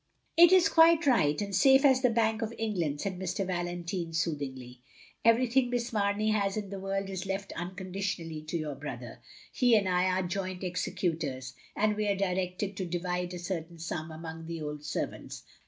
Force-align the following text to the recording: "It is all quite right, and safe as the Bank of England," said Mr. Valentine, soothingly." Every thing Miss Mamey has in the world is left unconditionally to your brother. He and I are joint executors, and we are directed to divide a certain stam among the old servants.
"It 0.35 0.51
is 0.51 0.67
all 0.67 0.73
quite 0.73 1.05
right, 1.05 1.39
and 1.43 1.53
safe 1.55 1.85
as 1.85 2.01
the 2.01 2.09
Bank 2.09 2.41
of 2.41 2.51
England," 2.57 3.01
said 3.01 3.19
Mr. 3.19 3.45
Valentine, 3.45 4.13
soothingly." 4.13 4.81
Every 5.23 5.45
thing 5.45 5.69
Miss 5.69 5.93
Mamey 5.93 6.31
has 6.31 6.57
in 6.57 6.71
the 6.71 6.79
world 6.79 7.07
is 7.07 7.27
left 7.27 7.53
unconditionally 7.53 8.41
to 8.45 8.57
your 8.57 8.73
brother. 8.73 9.19
He 9.53 9.75
and 9.75 9.87
I 9.87 10.05
are 10.05 10.23
joint 10.23 10.63
executors, 10.63 11.53
and 11.75 11.95
we 11.95 12.07
are 12.07 12.15
directed 12.15 12.75
to 12.77 12.85
divide 12.87 13.35
a 13.35 13.37
certain 13.37 13.77
stam 13.77 14.09
among 14.09 14.47
the 14.47 14.59
old 14.59 14.83
servants. 14.83 15.43